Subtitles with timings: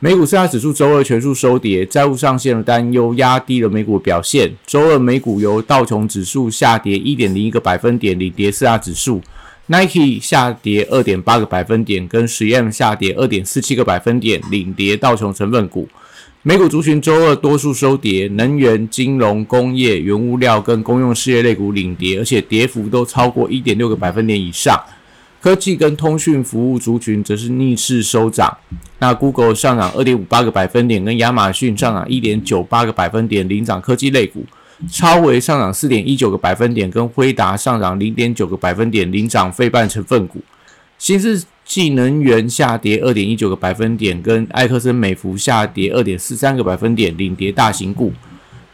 [0.00, 4.54] 美股四大指数周二全数收跌，债务上限的担忧压低了美股表现。
[4.64, 9.20] 周二美股由道琼指数下跌一点零一个百分点领跌四大指数
[9.66, 15.88] ，Nike 下跌二点八个百分点，跟十 M 下跌二点四七个百分点领跌道琼成分股。
[16.44, 24.80] 美股族群周二多数收跌，能源、金融、工业、原物料跟公用事业类股领跌，而且跌幅都超过一点六个百分点以上。
[25.40, 28.58] 科技跟通讯服务族群则是逆势收涨。
[28.98, 34.44] 那 Google 上涨二点五八个百分点，跟亚马逊上涨一点九八个百分点领涨科技类股。
[34.90, 40.40] 超微上涨四点一九个百分点，跟辉达上涨零点九个百分点领涨费半成分股。
[40.98, 48.12] 新世纪能源下跌二点一九个百分点，跟埃克森美孚下跌二点四三个百分点，领跌大型股。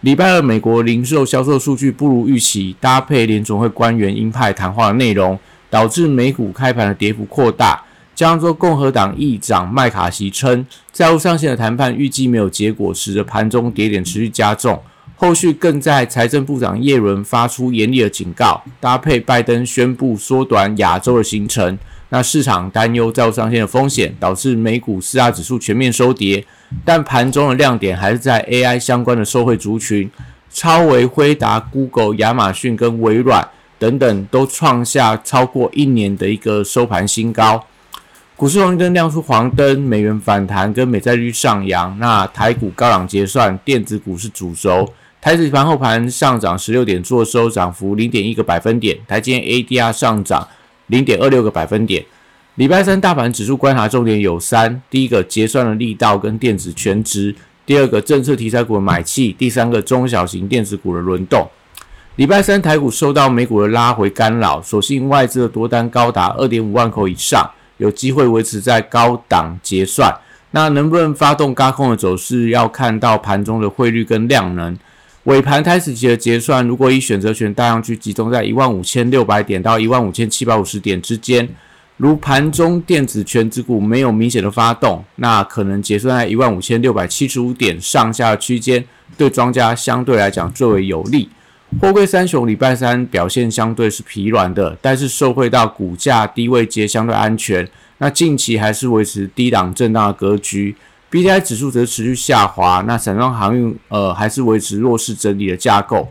[0.00, 5.38] 礼拜二美国零售销售数据不如预期，搭配联总会官员鹰派谈话的内容，
[5.74, 7.82] 导致美股开盘的跌幅扩大。
[8.14, 14.80] 加州共和党议长麦卡锡称，债务上限的谈判预计没有结果，使得盘中跌点持续加重。
[15.16, 21.76] 后续更在财政部长耶伦发出严厉的警告，搭配拜登宣布缩短亚洲的行程。
[22.10, 26.46] 那市场担忧债务上限的风险，导致美股四大指数全面收跌。
[26.84, 30.08] 但盘中的亮点还是在 AI 相关的受惠族群，
[30.48, 33.48] 超维、辉达、Google、亚马逊跟微软
[33.84, 37.62] 等等都创下超过一年的一个收盘新高。
[38.34, 41.94] 股市红灯亮出黄灯，美元反弹跟美债率上扬。
[41.98, 44.90] 那台股高档结算，电子股是主轴。
[45.20, 48.98] 台指盘后盘上涨十六点，做收涨幅零点一个百分点。
[49.06, 50.48] 台积 ADR 上涨。
[50.86, 52.04] 零点二六个百分点。
[52.56, 61.46] 礼拜三大盘指数观察重点有三：第一个，结算的力道跟电子全值；第二个，政策题材股的买气；第三个，中小型电子股的轮动。
[62.16, 70.14] 礼拜三台股受到美股的拉回干扰，所幸外资的多单高达二点五万口以上，有机会维持在高档结算。
[70.52, 74.78] 那能不能发动高空的走势，要看到盘中的汇率跟量能。
[75.24, 81.48] 尾盘开始期的结算，如果以选择权大量去集中在一万五千六百点到一万五千七百五十点之间，
[81.96, 88.84] 如盘中电子全指股没有明显的发动，那可能结算在一万五千六百七十五点上下区间，
[89.18, 91.28] 对庄家相对来讲最为有利。
[91.80, 97.68] 货柜三雄礼拜三表现相对是疲软的，但是受惠到股价低位接相对安全，
[97.98, 100.74] 那近期还是维持低档震荡的格局。
[101.10, 106.08] B D I 指数则持续下滑，那散装航运呃还是维持弱势整理的架构。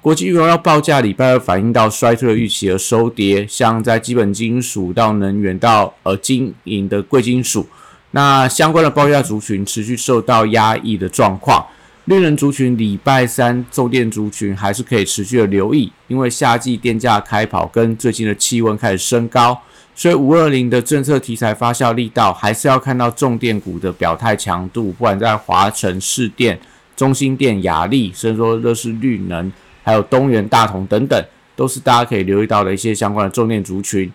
[0.00, 7.66] 国际原料报价礼拜二反映到衰退的预期而收跌，像在基本金属到能源到呃金银的贵金属，
[8.10, 11.64] 那相关的报价族群持续受到压抑的状况。
[12.12, 19.58] 绿能族群礼拜三重电族群还是可以持续的留意，因为夏季电价开跑跟最近的气温开始升高。
[19.94, 26.58] 所以五二零的政策题材发酵力道，还是要看到重电股的表态强度，不管在华晨、市电、
[26.96, 29.52] 中心电、雅力，甚至说乐视绿能，
[29.82, 31.22] 还有东元、大同等等，
[31.54, 34.10] 都是大家可以留意到的一些相关的重电族群。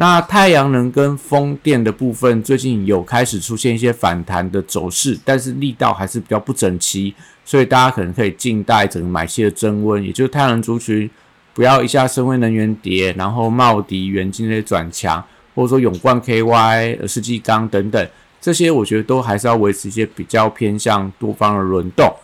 [0.00, 7.12] 那太阳能跟风电的部分，最近有开始出现一些反弹的走势，但是力道还是比较不整齐，
[7.44, 11.10] 所以大家可能可以静待整个买气的增温，也就是太阳能族群。
[11.52, 15.20] 不要一下深威能源跌，然后茂迪、元金那些转强，
[15.56, 18.08] 或者说永冠 KY、世纪钢等等，
[18.40, 22.14] 这些我觉得都还是要维持一些比较偏向多方的轮动。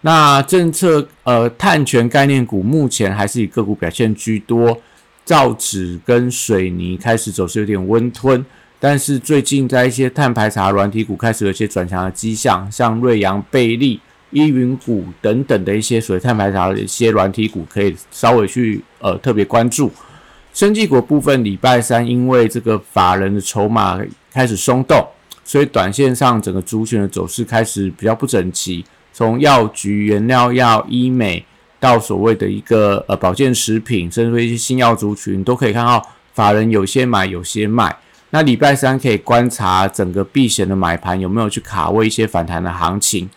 [0.00, 4.76] 那政策呃碳权概念股目前还是以个股表现居多，
[5.24, 8.44] 造纸跟水泥开始走势有点温吞，
[8.78, 14.00] 但是最近在一些碳排查软体股开始有一些转强的迹象，像瑞阳、贝利。
[14.32, 19.90] 依云股等等的一些水碳排查的一些软体股，可以稍微去呃特别关注。
[20.54, 23.98] 生技股部分，礼拜三因为这个法人的筹码
[24.32, 25.04] 开始松动，
[25.44, 28.84] 所以短线上整个族群的走势开始比较不整齐。
[29.12, 31.44] 从药局、原料药、医美
[31.80, 37.96] 到所谓的一个呃保健食品，甚至一些新药族群，都可以看到法人有些买，有些卖。
[38.30, 43.28] 那礼拜三可以观察整个避险的买盘有没有去卡位一些反弹的行情。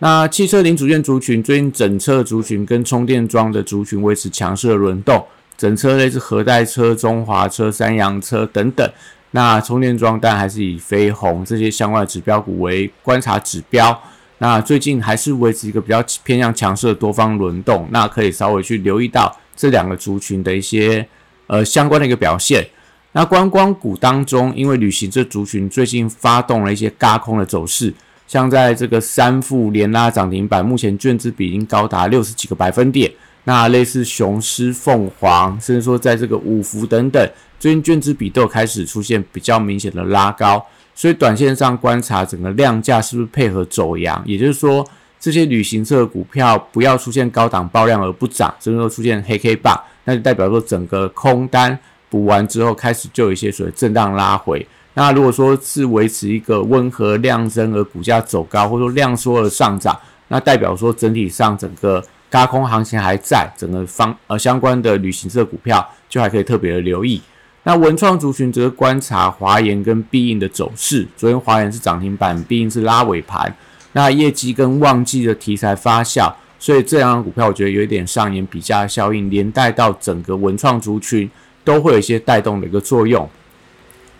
[0.00, 5.24] 那汽车零组件族群，最近整车族群跟充电桩的族群维持强势的轮动，
[5.56, 8.90] 整车类似核代车、中华车、三洋车等等。
[9.30, 14.02] 那充电桩但还是以飞鸿这些相关的指标股为观察指标。
[14.42, 21.06] 那最近还是维持一个比较偏向强势的多方轮动，那可以稍微去留意到这两个族群的一些
[21.46, 22.68] 呃相关的一个表现。
[23.12, 27.94] 那观光股当中，因为旅行这族群最近发动了一些嘎空的走势，
[28.26, 33.08] 像在这个三富连拉涨停板，目前券资比已经高达六十几个百分点。
[33.44, 37.30] 那类似雄狮、凤凰，甚至说在这个五福等等，
[37.60, 40.66] 最近券资比都有开始出现比较明显的拉高。
[40.94, 44.86] 所以短线上观察整个量价是不是配合走阳，也就是说
[45.18, 51.78] 这些旅行社的股票不要出现高档爆量而不涨，甚至说出现黑 K 棒，那就代表说整个空单
[52.10, 54.66] 补完之后开始就有一些所谓震荡拉回。
[54.94, 59.98] 那如果说是维持一个温和量增而股价走高，或者说量缩而上涨，
[60.28, 67.22] 那代表说整体上整个高空行情还在，整个方呃相关的旅行社股票就还可以特别的留意。
[67.64, 71.06] 那文创族群则是观察华研跟必应的走势。
[71.16, 73.54] 昨天华研是涨停板，必应是拉尾盘。
[73.92, 81.30] 那业绩跟旺季的题材发酵，所以这两股票我觉得有一点上演比价效应，连带到整个文创族群
[81.62, 83.28] 都会有一些带动的一个作用。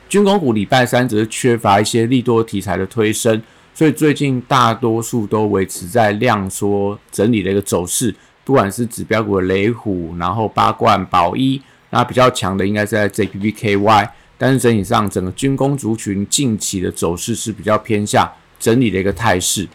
[0.08, 3.42] 军工股礼拜三则是缺乏一些利多题材的推升，
[3.74, 8.14] 所以最近大多数都维持在量缩整理的一个走势。
[8.44, 11.60] 不管是指标股的雷虎，然后八冠、宝一。
[11.94, 14.08] 那比较强的应该是在 JPPKY，
[14.38, 18.26] 但是整体上整个军工族群近期的走势是比较偏向
[18.58, 19.68] 整理的一个态势。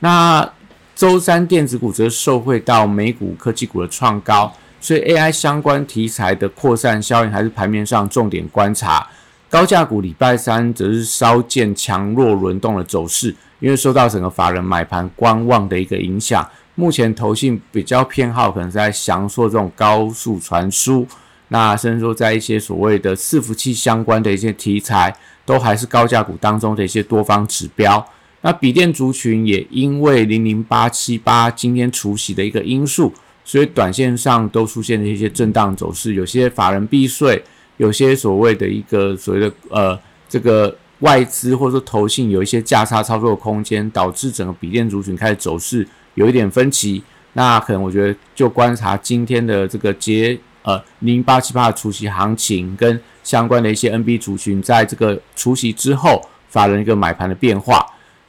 [0.00, 0.46] 那
[0.94, 4.52] 周三电子股则受惠到美股科技股的创高，
[4.82, 9.08] 所以 AI 相关题材的扩散效应还是盘面上重点观察。
[9.48, 21.06] 高价股礼拜三则是稍见强弱轮动的走势，因为受到整个法人买盘观望的一个影响，目前投信比较偏好可能在降缩这种高速传输。
[21.52, 25.14] 那甚至说，在一些所谓的伺服器相关的一些题材，
[25.44, 28.02] 都还是高价股当中的一些多方指标。
[28.40, 33.12] 那笔电族群也因为零零八七八今天除息的一个因素，
[33.44, 36.14] 所以短线上都出现了一些震荡走势。
[36.14, 37.44] 有些法人避税，
[37.76, 39.98] 有些所谓的一个所谓的呃
[40.30, 47.02] 这个外资或者说投信有一些价差操作空间，导致整个笔电族群开始走势有一点分歧。
[47.34, 50.40] 那可能我觉得就观察今天的这个结。
[50.62, 57.84] 呃，零八七八的除夕行情跟相关的一些 NB 族群，在这个除夕之后，发生一个买盘的变化。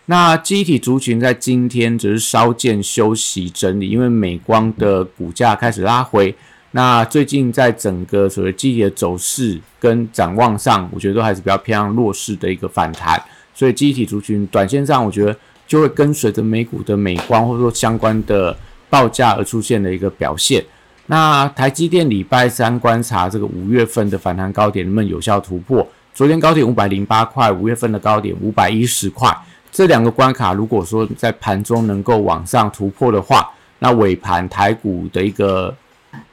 [0.06, 6.35] 那机体族群在今天只是稍见休息整理，因为美光的股价开始拉回。
[6.71, 13.21] 那最近在整个所谓机体的走势跟展望上，我觉得都还是比较偏向弱势的一个反弹。
[13.53, 15.38] 所以机体族群短线上，我觉得
[15.68, 18.57] 就会跟随着美股的美光或者说相关的
[18.89, 20.65] 报价而出现的一个表现。
[21.07, 25.85] 那台积电礼拜三观察这个五月份的反弹高点能不能有效突破？
[26.13, 29.35] 昨天高点五百零八块，五月份的高点五百一十块，
[29.71, 35.75] 这两个关卡如果说在盘中能够往上突破的话，那尾盘台股的一个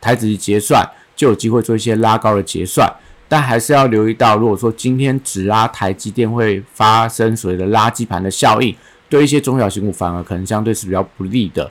[0.00, 0.86] 台子结算
[1.16, 2.88] 就有机会做一些拉高的结算，
[3.26, 8.72] 但还是要留意到，如果说今天只拉台积电会发生所谓的垃圾盘的效应，
[9.08, 11.68] 对一些中小型股反而可能相对是比较不利的。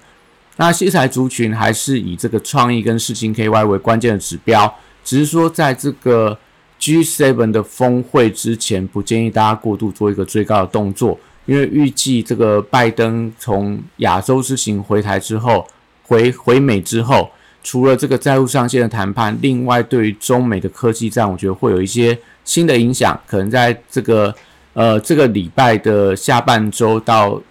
[0.61, 4.75] 那西材族群还是以这个创意跟事情 KY 为关键的指标，
[5.06, 6.38] 只是说在这个
[6.77, 15.66] G7 的峰会之前，不建议大家过度做一个追高的动作，因为预计这个拜登从亚洲之行回台之后，
[16.04, 17.31] 回回美之后，
[17.63, 24.35] 除了这个债务上限的谈判，另外对于中美的科技战，我觉得会有一些新的影响，可能在这个
[24.73, 27.42] 呃这个礼拜的下半周到。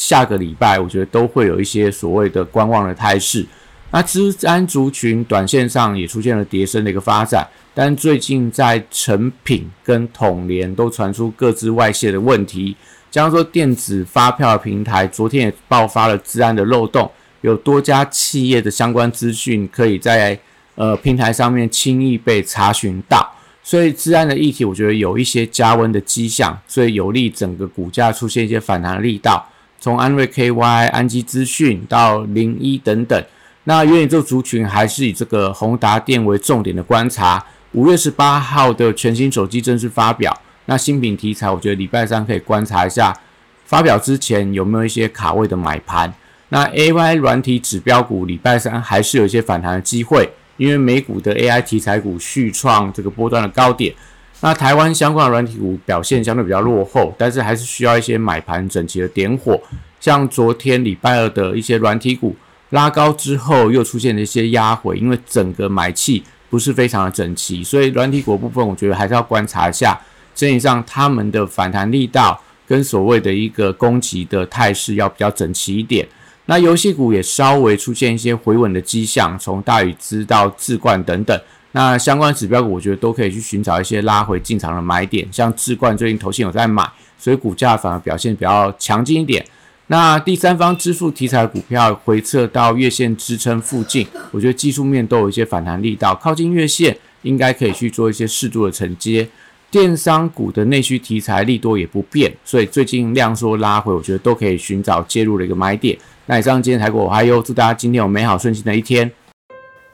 [0.00, 3.44] 下个礼拜，我觉得都会有一些所谓的观望的态势。
[3.90, 12.74] 那资安族群短线上也出现了跌升的一个发展，但最近在成品跟统联都传出各自外泄的问题。
[13.10, 17.10] 加上说电子发票平台昨天也爆发了治安的漏洞，
[17.42, 20.38] 有多家企业的相关资讯可以在
[20.76, 23.30] 呃平台上面轻易被查询到，
[23.62, 29.46] 所以治安的议题我觉得有一些加温的迹象，所以有利整个股价出现一些反弹的力道。
[29.80, 33.24] 从安瑞 KY、安基资讯到零一等等，
[33.64, 37.42] 那元宇宙族群还是以这个宏达电为重点的观察。
[37.72, 43.18] 五月十八号的全新手机正式发表，那新品题材，我觉得礼拜三可以观察一下，
[43.64, 46.12] 发表之前有没有一些卡位的买盘。
[46.50, 53.94] 那 AI 软体指标股礼拜三还是有一些反弹的机会，因为美股的 AI 题材股续创这个波段的高点。
[54.42, 59.60] 那台湾相关的软体股表现相对比较落后，但是还是需要一些买盘整齐的点火。
[60.00, 62.34] 像昨天礼拜二的一些软体股
[62.70, 70.00] 拉高之后，又出现了一些压回，因为整个买气不是非常的整齐，所以软体股部分我觉得还是要观察一下，
[70.34, 76.08] 整体上他们的反弹力道跟所谓的一个攻击的态势要比较整齐一点。
[76.46, 81.38] 那游戏股也稍微出现一些回稳的迹象，从大禹资到智冠等等。
[81.72, 85.26] 那相关指标股，我觉得都可以去寻找一些拉回进场的买点。
[85.30, 86.84] 像智冠最近投信有在买，
[87.18, 89.44] 所以股价反而表现比较强劲一点。
[89.86, 99.28] 那第三方支付题材股票回撤到月线支撑附近，我觉得技术面都有一些反弹力道，靠近月线应该可以去做一些适度的承接。
[99.70, 105.96] 电商股的内需题材利多也不变，所以最近量缩拉回，我觉得都可以寻找介入的一个买点。
[106.26, 109.08] 那以上今天台股，我还有祝大家今天有美好顺心的一天。